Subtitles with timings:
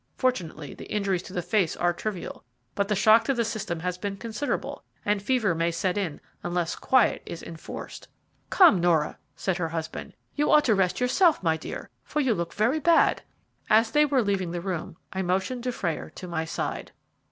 [0.15, 3.99] Fortunately the injuries to the face are trivial, but the shock to the system has
[3.99, 8.07] been considerable, and fever may set in unless quiet is enforced."
[8.49, 12.51] "Come, Nora," said her husband; "you ought to rest yourself, my dear, for you look
[12.55, 13.21] very bad."
[13.69, 16.93] As they were leaving the room I motioned Dufrayer to my side.